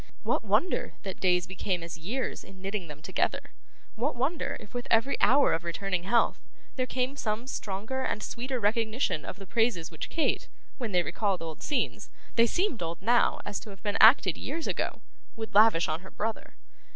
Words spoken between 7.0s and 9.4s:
some stronger and sweeter recognition of